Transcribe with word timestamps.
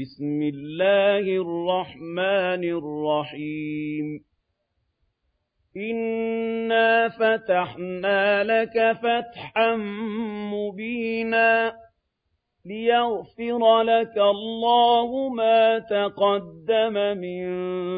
بسم 0.00 0.42
الله 0.42 1.20
الرحمن 1.20 2.64
الرحيم. 2.64 4.24
إنا 5.76 7.08
فتحنا 7.08 8.44
لك 8.44 8.92
فتحا 8.92 9.76
مبينا 10.52 11.72
ليغفر 12.66 13.82
لك 13.82 14.18
الله 14.18 15.28
ما 15.28 15.78
تقدم 15.78 16.92
من 17.18 17.46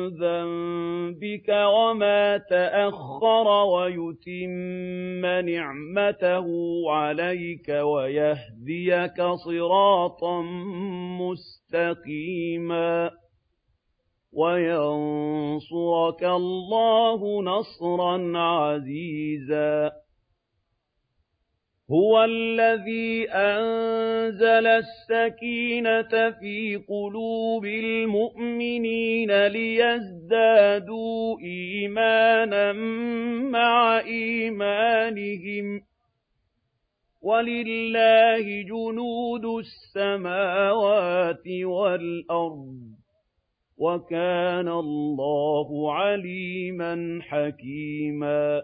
ذنبك 0.09 1.48
وما 1.48 2.39
تأخر 2.39 3.48
ويتم 3.65 5.27
نعمته 5.27 6.46
عليك 6.91 7.69
ويهديك 7.69 9.23
صراطا 9.23 10.43
مستقيما 11.21 13.11
وينصرك 14.33 16.25
الله 16.25 17.42
نصرا 17.42 18.39
عزيزا 18.39 19.91
هُوَ 21.91 22.24
الَّذِي 22.24 23.30
أَنزَلَ 23.30 24.66
السَّكِينَةَ 24.66 26.30
فِي 26.41 26.77
قُلُوبِ 26.88 27.64
الْمُؤْمِنِينَ 27.64 29.47
لِيَزْدَادُوا 29.47 31.38
إِيمَانًا 31.41 32.73
مَّعَ 33.52 33.98
إِيمَانِهِمْ 34.01 35.78
ۗ 35.78 35.83
وَلِلَّهِ 37.23 38.62
جُنُودُ 38.62 39.45
السَّمَاوَاتِ 39.45 41.48
وَالْأَرْضِ 41.62 42.77
ۚ 42.92 42.98
وَكَانَ 43.78 44.69
اللَّهُ 44.69 45.94
عَلِيمًا 45.94 47.19
حَكِيمًا 47.22 48.62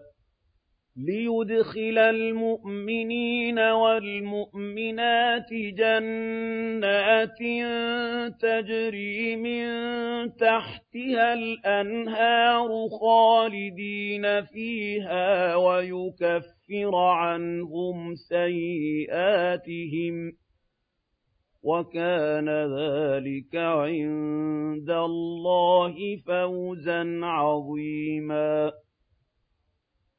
لِيُدْخِلَ 0.96 1.98
الْمُؤْمِنِينَ 1.98 3.58
وَالْمُؤْمِنَاتِ 3.58 5.52
جَنَّاتٍ 5.52 7.38
تَجْرِي 8.40 9.36
مِن 9.36 9.66
تَحْتِهَا 10.36 11.34
الْأَنْهَارُ 11.34 12.88
خَالِدِينَ 13.00 14.42
فِيهَا 14.44 15.56
وَيُكَفِّرَ 15.56 16.94
عَنْهُمْ 16.96 18.14
سَيِّئَاتِهِمْ 18.14 19.10
ۚ 20.30 20.34
وَكَانَ 21.62 22.48
ذَٰلِكَ 22.48 23.56
عِندَ 23.56 24.90
اللَّهِ 24.90 26.16
فَوْزًا 26.26 27.20
عَظِيمًا 27.22 28.72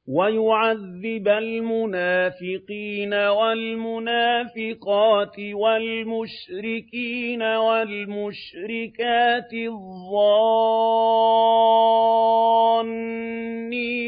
وَيُعَذِّبَ 0.08 1.28
الْمُنَافِقِينَ 1.28 3.14
وَالْمُنَافِقَاتِ 3.14 4.60
وَالْمُشْرِكِينَ 5.54 7.42
وَالْمُشْرِكَاتِ 7.42 8.74
الظَّانِّينَ 9.54 10.58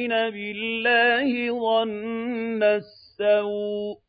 بِاللَّهِ 0.09 1.51
ظَنَّ 1.51 2.63
السَّوْءِ 2.63 4.06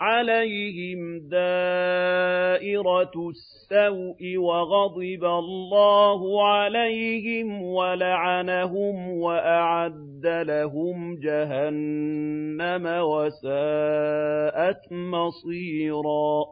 عَلَيْهِمْ 0.00 1.28
دَائِرَةُ 1.28 3.12
السَّوْءِ 3.30 4.36
وَغَضِبَ 4.36 5.24
اللَّهُ 5.24 6.48
عَلَيْهِمْ 6.48 7.62
وَلَعَنَهُمْ 7.62 9.10
وَأَعَدَّ 9.10 10.26
لَهُمْ 10.26 11.20
جَهَنَّمَ 11.20 12.86
وَسَاءَتْ 12.86 14.92
مَصِيرًا 14.92 16.44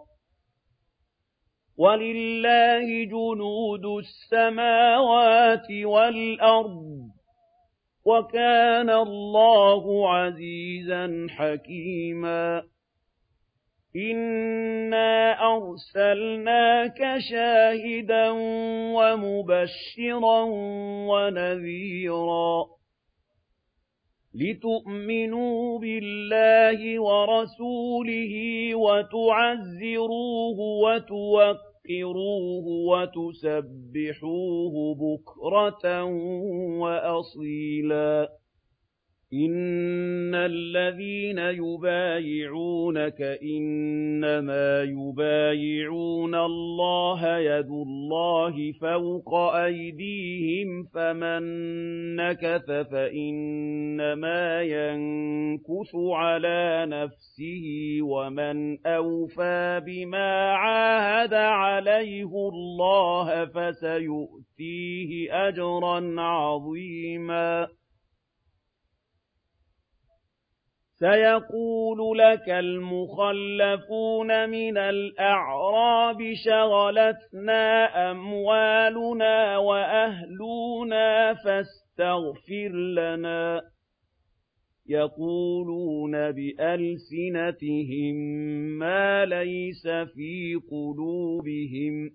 وَلِلَّهِ 1.76 3.04
جُنُودُ 3.04 3.86
السَّمَاوَاتِ 3.98 5.66
وَالْأَرْضِ 5.84 7.02
وَكَانَ 8.04 8.90
اللَّهُ 8.90 10.10
عَزِيزًا 10.10 11.26
حَكِيمًا 11.30 12.62
إِنَّا 13.96 15.32
أَرْسَلْنَاكَ 15.54 17.18
شَاهِدًا 17.30 18.30
وَمُبَشِّرًا 18.96 20.42
وَنَذِيرًا 21.08 22.64
لِتُؤْمِنُوا 24.34 25.78
بِاللَّهِ 25.78 27.00
وَرَسُولِهِ 27.00 28.34
وَتُعَزِّرُوهُ 28.74 30.58
وَتُوَقِّرُوهُ 30.84 32.66
وَتُسَبِّحُوهُ 32.92 34.74
بُكْرَةً 34.94 36.04
وَأَصِيلًا 36.80 38.41
إِنَّ 39.34 40.34
الَّذِينَ 40.34 41.38
يُبَايِعُونَكَ 41.38 43.22
إِنَّمَا 43.42 44.82
يُبَايِعُونَ 44.82 46.34
اللَّهَ 46.34 47.38
يَدُ 47.38 47.66
اللَّهِ 47.70 48.72
فَوْقَ 48.80 49.34
أَيْدِيهِمْ 49.34 50.82
ۚ 50.84 50.86
فَمَن 50.94 51.42
نَّكَثَ 52.16 52.66
فَإِنَّمَا 52.92 54.62
يَنكُثُ 54.62 55.94
عَلَىٰ 55.96 56.86
نَفْسِهِ 56.88 57.98
ۖ 58.00 58.04
وَمَنْ 58.04 58.86
أَوْفَىٰ 58.86 59.80
بِمَا 59.86 60.52
عَاهَدَ 60.52 61.34
عَلَيْهُ 61.34 62.48
اللَّهَ 62.52 63.44
فَسَيُؤْتِيهِ 63.44 65.28
أَجْرًا 65.48 66.20
عَظِيمًا 66.20 67.68
سَيَقُولُ 71.02 72.18
لَكَ 72.18 72.48
الْمُخَلَّفُونَ 72.48 74.30
مِنَ 74.50 74.78
الْأَعْرَابِ 74.78 76.18
شَغَلَتْنَا 76.44 77.84
أَمْوَالُنَا 78.10 79.56
وَأَهْلُونَا 79.58 81.34
فَاسْتَغْفِرْ 81.34 82.72
لَنَا 82.98 83.60
ۚ. 83.60 83.62
يَقُولُونَ 84.88 86.12
بِأَلْسِنَتِهِم 86.32 88.16
مَّا 88.78 89.24
لَيْسَ 89.24 89.82
فِي 90.14 90.54
قُلُوبِهِمْ 90.70 92.08
ۚ. 92.08 92.12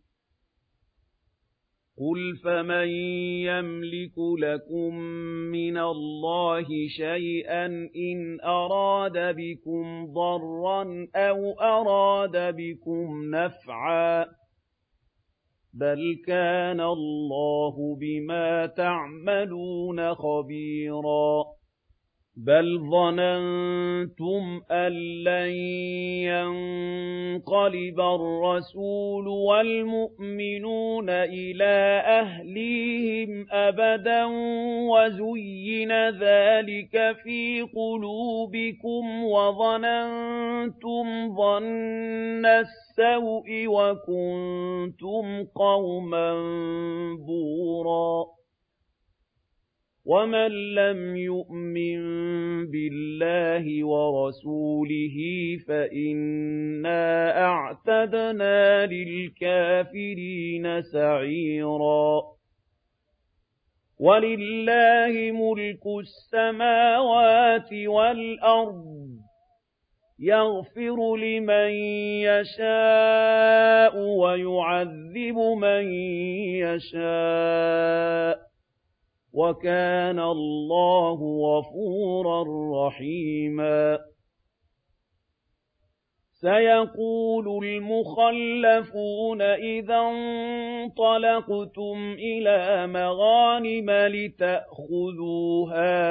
قُلْ 1.99 2.35
فَمَن 2.43 2.87
يَمْلِكُ 3.49 4.17
لَكُم 4.39 4.95
مِّنَ 5.51 5.77
اللَّهِ 5.77 6.67
شَيْئًا 6.97 7.65
إِنْ 7.95 8.41
أَرَادَ 8.41 9.35
بِكُمْ 9.35 10.13
ضَرًّا 10.13 11.07
أَوْ 11.15 11.51
أَرَادَ 11.59 12.55
بِكُمْ 12.55 13.29
نَفْعًا 13.35 14.23
ۚ 14.23 14.27
بَلْ 15.73 16.21
كَانَ 16.27 16.81
اللَّهُ 16.81 17.97
بِمَا 18.01 18.65
تَعْمَلُونَ 18.65 20.13
خَبِيرًا 20.15 21.43
بَلْ 22.37 22.79
ظَنَنتُمْ 22.91 24.61
أَن 24.71 24.91
لَّن 25.23 25.53
يَنقَلِبَ 27.47 27.99
الرَّسُولُ 27.99 29.27
وَالْمُؤْمِنُونَ 29.27 31.09
إِلَىٰ 31.09 32.03
أَهْلِيهِمْ 32.21 33.45
أَبَدًا 33.51 34.25
وَزُيِّنَ 34.91 35.91
ذَٰلِكَ 36.09 37.15
فِي 37.23 37.61
قُلُوبِكُمْ 37.61 39.23
وَظَنَنتُمْ 39.23 41.05
ظَنَّ 41.35 42.45
السَّوْءِ 42.45 43.47
وَكُنتُمْ 43.67 45.43
قَوْمًا 45.55 46.33
بُورًا 47.27 48.25
وَمَن 50.05 50.51
لَّمْ 50.75 51.15
يُؤْمِن 51.15 51.99
بِاللَّهِ 52.71 53.83
وَرَسُولِهِ 53.83 55.17
فَإِنَّا 55.67 57.41
أَعْتَدْنَا 57.45 58.85
لِلْكَافِرِينَ 58.85 60.81
سَعِيرًا. 60.81 62.21
وَلِلَّهِ 63.99 65.31
مُلْكُ 65.31 65.83
السَّمَاوَاتِ 65.99 67.73
وَالْأَرْضِ 67.73 69.07
يَغْفِرُ 70.19 71.15
لِمَن 71.15 71.69
يَشَاءُ 72.29 73.97
وَيُعَذِّبُ 73.97 75.37
مَن 75.57 75.93
يَشَاءُ 76.65 78.35
ۚ. 78.37 78.39
وَكَانَ 79.33 80.19
اللَّهُ 80.19 81.19
غَفُورًا 81.41 82.43
رَّحِيمًا. 82.87 83.99
سَيَقُولُ 86.41 87.65
الْمُخَلَّفُونَ 87.65 89.41
إِذَا 89.41 89.97
انطَلَقْتُمْ 89.99 92.15
إِلَىٰ 92.19 92.87
مَغَانِمَ 92.87 93.89
لِتَأْخُذُوهَا 93.91 94.99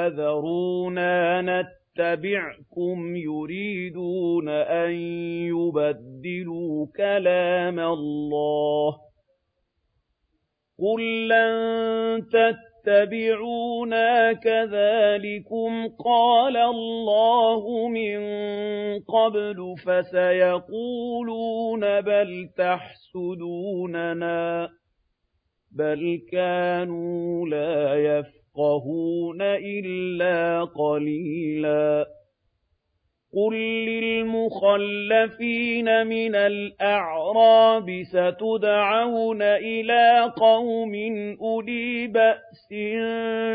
ذَرُونَا 0.09 1.41
نَتَّبِعْكُمْ 1.41 3.15
يُرِيدُونَ 3.15 4.49
أَن 4.49 4.91
يُبَدِّلُوا 5.55 6.87
كَلَامَ 6.97 7.79
اللَّهِ 7.79 8.91
ۚ. 8.91 8.95
قُل 10.79 11.27
لَّن 11.27 12.21
تَتَّبِعُونَا 12.27 12.66
كَذَٰلِكُمْ 14.33 15.87
قَالَ 16.05 16.57
اللَّهُ 16.57 17.87
مِن 17.87 18.19
قَبْلُ 18.99 19.75
ۖ 19.75 19.79
فَسَيَقُولُونَ 19.85 21.81
بَلْ 22.01 22.49
تَحْسُدُونَنَا 22.57 24.37
ۚ 24.67 24.69
بَلْ 25.71 26.21
كَانُوا 26.31 27.47
لَا 27.47 27.95
يَفْقَهُونَ 27.95 29.41
إِلَّا 29.41 30.63
قَلِيلًا 30.63 32.16
قُل 33.37 33.53
لِّلْمُخَلَّفِينَ 33.85 35.27
مِنَ 36.07 36.35
الْأَعْرَابِ 36.35 37.85
سَتُدْعَوْنَ 38.13 39.41
إِلَىٰ 39.41 40.33
قَوْمٍ 40.37 40.93
أُولِي 41.41 42.07
بَأْسٍ 42.07 42.69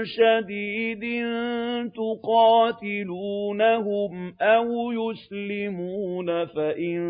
شَدِيدٍ 0.03 1.05
تُقَاتِلُونَهُمْ 1.99 3.33
أَوْ 4.41 4.93
يُسْلِمُونَ 4.93 6.47
فَإِن 6.47 7.01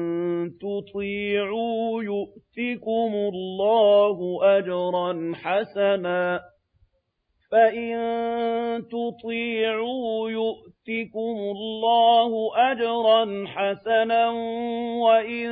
تُطِيعُوا 0.61 2.03
يُؤْتِكُمُ 2.03 3.13
اللَّهُ 3.33 4.19
أَجْرًا 4.59 5.33
حَسَنًا 5.35 6.41
فَإِن 7.53 7.93
تُطِيعُوا 8.89 10.31
يُؤْتِكُمُ 10.31 10.72
اللَّهُ 10.89 12.51
أَجْرًا 12.57 13.45
حَسَنًا 13.47 14.29
وَإِن 15.03 15.49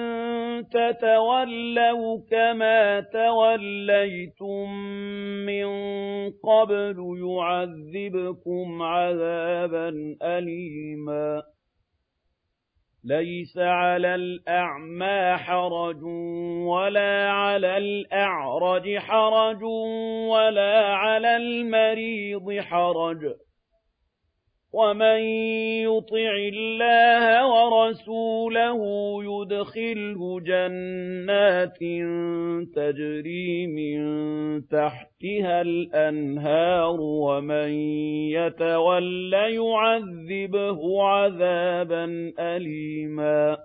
تَتَوَلَّوْا 0.68 2.18
كَمَا 2.30 3.00
تَوَلَّيْتُم 3.00 4.70
مِّن 5.46 5.66
قَبْلُ 6.30 6.96
يُعَذِّبْكُمْ 7.24 8.82
عَذَابًا 8.82 10.16
أَلِيمًا 10.22 11.42
لَيْسَ 13.04 13.58
عَلَى 13.58 14.14
الْأَعْمَىٰ 14.14 15.36
حَرَجٌ 15.38 16.02
وَلَا 16.66 17.30
عَلَى 17.30 17.76
الْأَعْرَجِ 17.78 18.98
حَرَجٌ 18.98 19.62
وَلَا 20.32 20.86
عَلَى 20.94 21.36
الْمَرِيضِ 21.36 22.60
حَرَجٌ 22.60 23.24
ۗ 23.24 23.49
وَمَن 24.72 25.20
يُطِعِ 25.82 26.32
اللَّهَ 26.54 27.46
وَرَسُولَهُ 27.46 28.80
يُدْخِلْهُ 29.24 30.40
جَنَّاتٍ 30.40 31.78
تَجْرِي 32.74 33.66
مِن 33.66 34.00
تَحْتِهَا 34.66 35.60
الْأَنْهَارُ 35.62 37.00
وَمَن 37.00 37.70
يَتَوَلَّ 38.30 39.32
يُعَذِّبْهُ 39.32 41.02
عَذَابًا 41.02 42.32
أَلِيمًا. 42.38 43.56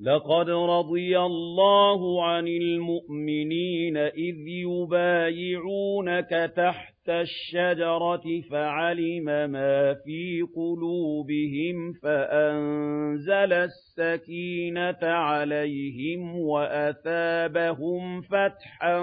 لَقَدْ 0.00 0.50
رَضِيَ 0.50 1.18
اللَّهُ 1.18 2.24
عَنِ 2.24 2.48
الْمُؤْمِنِينَ 2.48 3.96
إِذْ 3.96 4.36
يُبَايِعُونَكَ 4.48 6.52
تَحْتَ 6.56 6.93
الشَّجَرَةِ 7.08 8.40
فَعَلِمَ 8.50 9.24
مَا 9.24 9.94
فِي 9.94 10.42
قُلُوبِهِمْ 10.56 11.92
فَأَنزَلَ 12.02 13.52
السَّكِينَةَ 13.52 14.98
عَلَيْهِمْ 15.02 16.38
وَأَثَابَهُمْ 16.38 18.20
فَتْحًا 18.20 18.98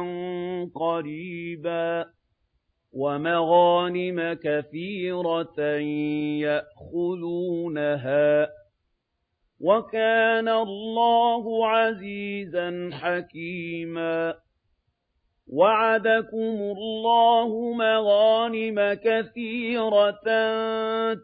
قَرِيبًا 0.75 2.05
وَمَغَانِمَ 2.93 4.33
كَثِيرَةً 4.33 5.61
يَأْخُذُونَهَا 6.47 8.45
ۗ 8.45 8.49
وَكَانَ 9.59 10.47
اللَّهُ 10.49 11.67
عَزِيزًا 11.67 12.89
حَكِيمًا 12.93 14.33
وَعَدَكُمُ 15.51 16.57
اللَّهُ 16.77 17.73
مَغَانِمَ 17.73 18.93
كَثِيرَةً 18.93 20.23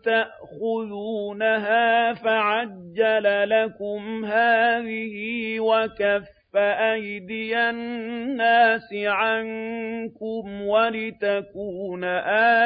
تَأْخُذُونَهَا 0.03 1.83
فَعَجَّلَ 2.13 3.49
لَكُمْ 3.49 4.25
هَٰذِهِ 4.25 5.15
وَكَفَّ 5.59 6.55
أَيْدِيَ 6.55 7.57
النَّاسِ 7.69 8.93
عَنكُمْ 8.93 10.61
وَلِتَكُونَ 10.61 12.03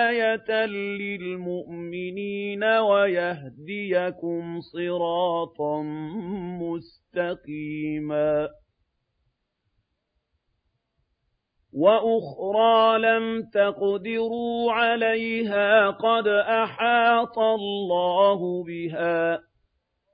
آيَةً 0.08 0.66
لِّلْمُؤْمِنِينَ 1.02 2.64
وَيَهْدِيَكُمْ 2.64 4.60
صِرَاطًا 4.62 5.82
مُّسْتَقِيمًا 6.62 8.50
وَأُخْرَىٰ 11.74 13.00
لَمْ 13.00 13.42
تَقْدِرُوا 13.54 14.72
عَلَيْهَا 14.72 15.90
قَدْ 15.90 16.28
أَحَاطَ 16.28 17.40
اللَّهُ 17.40 18.64
بِهَا 18.64 19.38
ۚ 19.38 19.42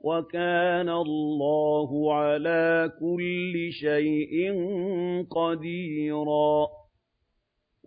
وَكَانَ 0.03 0.89
اللَّهُ 0.89 2.13
عَلَىٰ 2.13 2.91
كُلِّ 2.99 3.71
شَيْءٍ 3.71 4.53
قَدِيرًا 5.31 6.67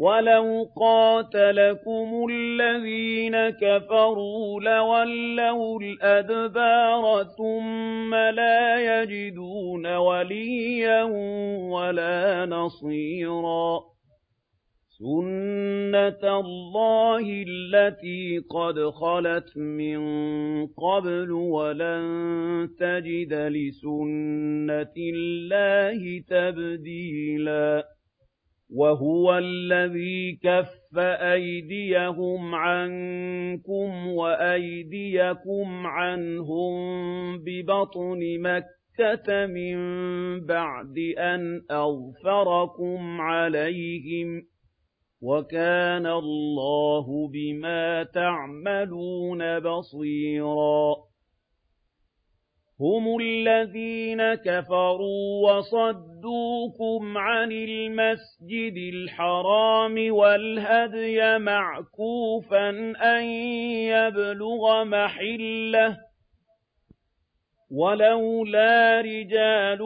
وَلَوْ 0.00 0.64
قَاتَلَكُمُ 0.76 2.26
الَّذِينَ 2.30 3.37
كَفَرُوا 3.50 4.61
لَوَلَّوُا 4.61 5.80
الْأَدْبَارَ 5.80 7.25
ثُمَّ 7.38 8.14
لَا 8.14 8.62
يَجِدُونَ 9.02 9.87
وَلِيًّا 9.97 11.02
وَلَا 11.73 12.47
نَصِيرًا 12.47 13.80
سُنَّةَ 14.99 16.40
اللَّهِ 16.40 17.45
الَّتِي 17.49 18.38
قَدْ 18.50 18.80
خَلَتْ 18.90 19.57
مِن 19.57 20.00
قَبْلُ 20.66 21.30
وَلَن 21.30 22.04
تَجِدَ 22.78 23.33
لِسُنَّةِ 23.33 24.95
اللَّهِ 25.14 26.00
تَبْدِيلًا 26.28 28.00
وَهُوَ 28.75 29.39
الَّذِي 29.39 30.39
كَفَّ 30.43 30.99
أَيْدِيَهُمْ 30.99 32.55
عَنكُمْ 32.55 34.07
وَأَيْدِيَكُمْ 34.09 35.87
عَنْهُم 35.87 36.75
بِبَطْنِ 37.39 38.21
مَكَّةَ 38.41 39.47
مِن 39.47 39.77
بَعْدِ 40.47 40.99
أَنْ 41.19 41.62
أَظْفَرَكُمْ 41.71 43.21
عَلَيْهِمْ 43.21 44.41
ۚ 44.41 44.45
وَكَانَ 45.23 46.07
اللَّهُ 46.07 47.29
بِمَا 47.29 48.03
تَعْمَلُونَ 48.03 49.61
بَصِيرًا 49.61 51.10
هُمُ 52.81 53.17
الَّذِينَ 53.21 54.35
كَفَرُوا 54.35 55.51
وَصَدُّوكُمْ 55.53 57.19
عَنِ 57.19 57.53
الْمَسْجِدِ 57.53 58.77
الْحَرَامِ 58.95 60.13
وَالْهَدْيَ 60.13 61.39
مَعْكُوفًا 61.39 62.69
أَن 63.03 63.25
يَبْلُغَ 63.95 64.85
مَحِلَّهُ 64.85 65.89
ۚ 65.95 66.10
وَلَوْلَا 67.71 69.00
رِجَالٌ 69.00 69.79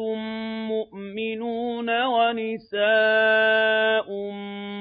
مُّؤْمِنُونَ 0.72 1.88
وَنِسَاءٌ 2.04 4.08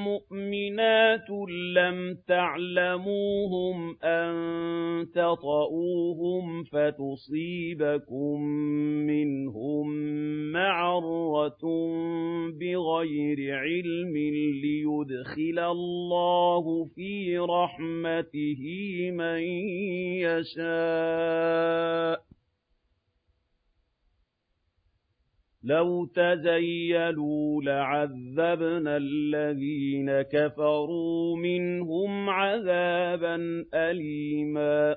مُّؤْمِنَاتٌ 0.08 1.30
لَّمْ 1.76 2.18
تَعْلَمُوهُمْ 2.28 3.96
أَن 4.04 4.34
تَطَئُوهُمْ 5.16 6.64
فَتُصِيبَكُم 6.64 8.42
مِّنْهُم 9.12 9.88
مَّعَرَّةٌ 10.52 11.64
بِغَيْرِ 12.60 13.40
عِلْمٍ 13.56 14.16
لِّيُدْخِلَ 14.64 15.60
اللَّهُ 15.60 16.86
فِي 16.96 17.38
رَحْمَتِهِ 17.38 18.62
مَن 19.12 19.40
يَشَاءُ. 20.24 22.33
لَوْ 25.64 26.06
تَزَيَّلُوا 26.06 27.64
لَعَذَّبْنَا 27.64 28.98
الَّذِينَ 28.98 30.22
كَفَرُوا 30.22 31.38
مِنْهُمْ 31.38 32.30
عَذَابًا 32.30 33.66
أَلِيمًا 33.74 34.96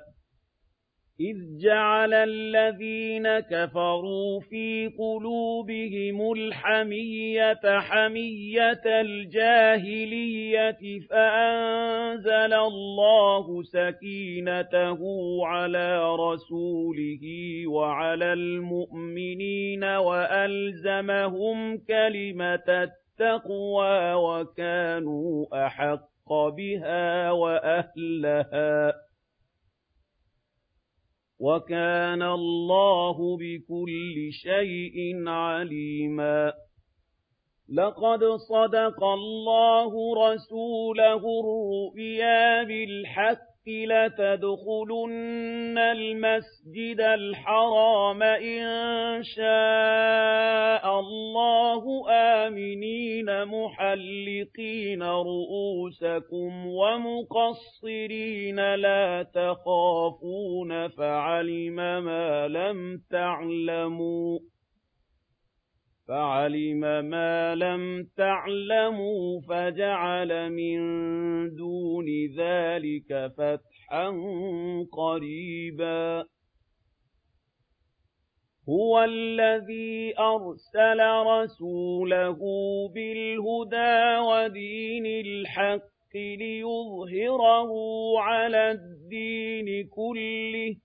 إِذْ 1.21 1.57
جَعَلَ 1.57 2.13
الَّذِينَ 2.13 3.39
كَفَرُوا 3.39 4.39
فِي 4.39 4.87
قُلُوبِهِمُ 4.99 6.31
الْحَمِيَّةَ 6.31 7.79
حَمِيَّةَ 7.79 8.85
الْجَاهِلِيَّةِ 9.01 10.79
فَأَنزَلَ 11.09 12.53
اللَّهُ 12.53 13.63
سَكِينَتَهُ 13.63 14.99
عَلَىٰ 15.45 16.15
رَسُولِهِ 16.15 17.23
وَعَلَى 17.67 18.33
الْمُؤْمِنِينَ 18.33 19.83
وَأَلْزَمَهُمْ 19.83 21.77
كَلِمَةَ 21.77 22.67
التَّقْوَىٰ 22.69 24.13
وَكَانُوا 24.13 25.65
أَحَقَّ 25.65 26.33
بِهَا 26.57 27.31
وَأَهْلَهَا 27.31 29.06
وَكَانَ 31.39 32.21
اللَّهُ 32.21 33.37
بِكُلِّ 33.37 34.31
شَيْءٍ 34.31 35.27
عَلِيمًا. 35.27 36.53
لَقَدْ 37.69 38.23
صَدَقَ 38.23 39.03
اللَّهُ 39.03 39.93
رَسُولَهُ 40.27 41.23
الرُّؤْيَا 41.39 42.63
بِالْحَقِّ 42.63 43.46
لَتَدْخُلُنَّ 43.69 45.77
الْمَسْجِدَ 45.77 47.01
الْحَرَامَ 47.01 48.23
إِن 48.23 48.63
شَاءَ 49.23 50.99
اللَّهُ. 50.99 52.11
آمِنِينَ 52.11 53.45
مُحَلِّقِينَ 53.45 55.03
رُءُوسَكُمْ 55.03 56.67
وَمُقَصِّرِينَ 56.67 58.75
لَا 58.75 59.23
تَخَافُونَ. 59.23 60.87
فَعَلِمَ 60.87 61.75
مَا 61.75 62.47
لَمْ 62.47 63.01
تَعْلَمُوا. 63.11 64.39
فَعَلِمَ 66.07 66.79
مَا 67.05 67.55
لَمْ 67.55 68.07
تَعْلَمُوا 68.17 69.41
فَجَعَلَ 69.41 70.51
مِن 70.51 70.79
دُونِ 71.55 72.05
ذَٰلِكَ 72.37 73.31
فَتْحًا 73.37 74.09
قَرِيبًا. 74.91 76.23
هُوَ 78.69 79.03
الَّذِي 79.03 80.13
أَرْسَلَ 80.19 80.99
رَسُولَهُ 81.27 82.39
بِالْهُدَىٰ 82.95 84.17
وَدِينِ 84.19 85.05
الْحَقِّ 85.05 86.15
لِيُظْهِرَهُ 86.15 87.71
عَلَى 88.19 88.71
الدِّينِ 88.71 89.87
كُلِّهِ 89.87 90.75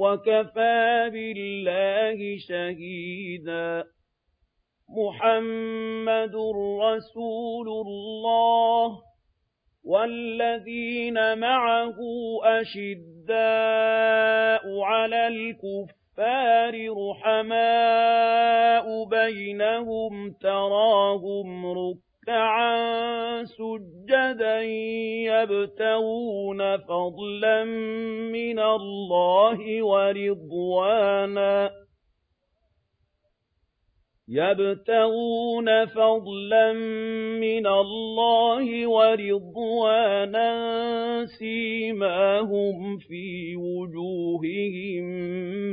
وَكَفَىٰ 0.00 1.10
بِاللَّهِ 1.12 2.36
شَهِيدًا. 2.48 3.84
مُحَمَّدٌ 4.88 6.34
رَّسُولُ 6.82 7.68
اللَّهِ 7.86 9.02
وَالَّذِينَ 9.84 11.38
مَعَهُ 11.38 11.96
أَشِدَّاءُ 12.60 13.30
عَلَى 14.80 15.28
الْكُفَّارِ 15.28 16.74
رُحَمَاءُ 17.10 18.86
بَيْنَهُمْ 19.04 20.32
تَرَاهُمْ 20.32 21.66
رُكَّعًا 21.66 22.09
رُكَّعًا 22.28 23.44
سُجَّدًا 23.44 24.62
يَبْتَغُونَ 25.24 26.76
فَضْلًا 26.76 27.64
مِّنَ 28.32 28.58
اللَّهِ 28.58 29.82
وَرِضْوَانًا. 29.82 31.70
يَبْتَغُونَ 34.28 35.86
فَضْلًا 35.86 36.72
مِّنَ 37.40 37.66
اللَّهِ 37.66 38.86
وَرِضْوَانًا 38.86 40.50
سِيمَاهُمْ 41.26 42.98
فِي 42.98 43.56
وُجُوهِهِم 43.56 45.04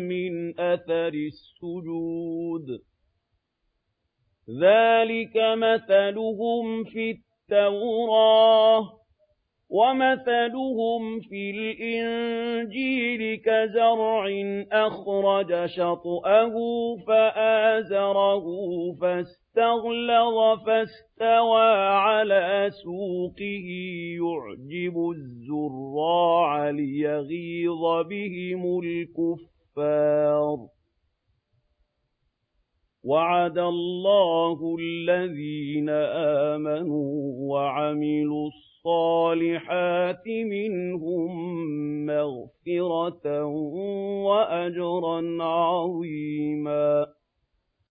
مِّنْ 0.08 0.60
أَثَرِ 0.60 1.14
السُّجُودِ. 1.14 2.97
ذَٰلِكَ 4.50 5.38
مَثَلُهُمْ 5.38 6.84
فِي 6.84 7.12
التَّوْرَاةِ 7.12 8.82
ۚ 8.82 8.88
وَمَثَلُهُمْ 9.70 11.20
فِي 11.20 11.50
الْإِنجِيلِ 11.52 13.42
كَزَرْعٍ 13.46 14.26
أَخْرَجَ 14.72 15.66
شَطْأَهُ 15.66 16.54
فَآزَرَهُ 17.08 18.46
فَاسْتَغْلَظَ 19.02 20.66
فَاسْتَوَىٰ 20.66 21.76
عَلَىٰ 22.08 22.70
سُوقِهِ 22.84 23.68
يُعْجِبُ 24.24 24.96
الزُّرَّاعَ 25.12 26.70
لِيَغِيظَ 26.70 27.84
بِهِمُ 28.10 28.80
الْكُفَّارَ 28.80 30.77
وَعَدَ 33.08 33.58
اللَّهُ 33.58 34.78
الَّذِينَ 34.80 35.90
آمَنُوا 36.50 37.14
وَعَمِلُوا 37.54 38.48
الصَّالِحَاتِ 38.48 40.28
مِنْهُم 40.28 41.32
مَّغْفِرَةً 42.06 43.46
وَأَجْرًا 44.26 45.44
عَظِيمًا. 45.44 47.17